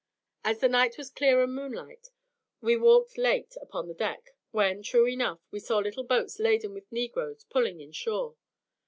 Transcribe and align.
As 0.43 0.59
the 0.61 0.67
night 0.67 0.97
was 0.97 1.11
clear 1.11 1.43
and 1.43 1.53
moonlight 1.53 2.07
we 2.59 2.75
walked 2.75 3.19
late 3.19 3.53
upon 3.61 3.93
deck, 3.93 4.31
when, 4.49 4.81
true 4.81 5.05
enough, 5.05 5.41
we 5.51 5.59
saw 5.59 5.77
little 5.77 6.03
boats 6.03 6.39
laden 6.39 6.73
with 6.73 6.91
negroes 6.91 7.43
pulling 7.51 7.79
in 7.79 7.91
shore. 7.91 8.35